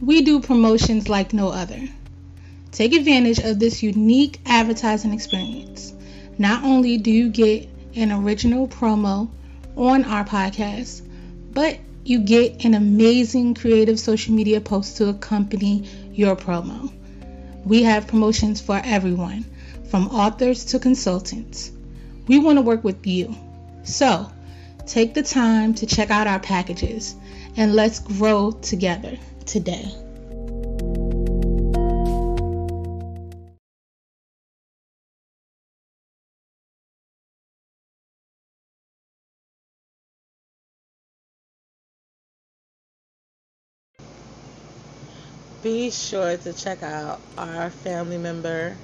[0.00, 1.88] We do promotions like no other.
[2.70, 5.92] Take advantage of this unique advertising experience.
[6.38, 9.28] Not only do you get an original promo
[9.76, 11.02] on our podcast,
[11.52, 16.92] but you get an amazing creative social media post to accompany your promo.
[17.64, 19.46] We have promotions for everyone,
[19.90, 21.72] from authors to consultants.
[22.28, 23.34] We want to work with you.
[23.82, 24.30] So,
[24.86, 27.16] take the time to check out our packages
[27.56, 29.18] and let's grow together
[29.48, 29.90] today.
[45.62, 48.76] Be sure to check out our family member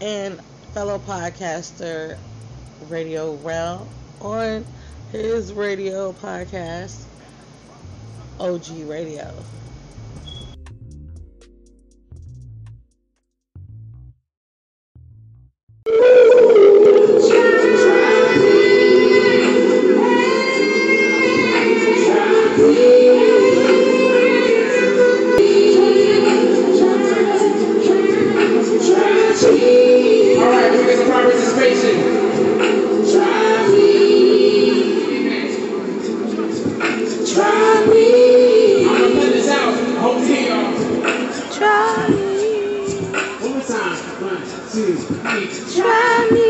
[0.00, 0.40] and
[0.72, 2.18] fellow podcaster
[2.88, 3.86] Radio Rel
[4.20, 4.64] on
[5.12, 7.04] his radio podcast,
[8.40, 9.30] OG Radio.
[17.22, 18.09] Alright,
[44.72, 44.96] two.
[45.74, 46.49] Try me.